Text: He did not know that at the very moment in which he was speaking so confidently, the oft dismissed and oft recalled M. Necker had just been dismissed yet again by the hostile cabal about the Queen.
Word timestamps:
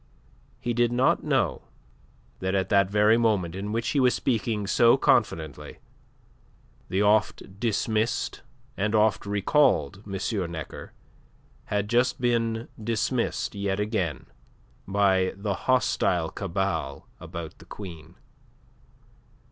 He 0.59 0.73
did 0.73 0.91
not 0.91 1.23
know 1.23 1.61
that 2.39 2.55
at 2.55 2.69
the 2.69 2.85
very 2.89 3.19
moment 3.19 3.53
in 3.53 3.71
which 3.71 3.89
he 3.89 3.99
was 3.99 4.15
speaking 4.15 4.65
so 4.65 4.97
confidently, 4.97 5.77
the 6.89 7.03
oft 7.03 7.59
dismissed 7.59 8.41
and 8.75 8.95
oft 8.95 9.27
recalled 9.27 10.01
M. 10.11 10.51
Necker 10.51 10.93
had 11.65 11.87
just 11.87 12.19
been 12.19 12.67
dismissed 12.83 13.53
yet 13.53 13.79
again 13.79 14.25
by 14.87 15.33
the 15.37 15.53
hostile 15.69 16.31
cabal 16.31 17.07
about 17.19 17.59
the 17.59 17.65
Queen. 17.65 18.15